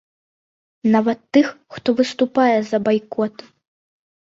Нават 0.95 1.21
тых, 1.37 1.51
хто 1.77 1.89
выступае 2.01 2.57
за 2.73 2.83
байкот. 2.91 3.49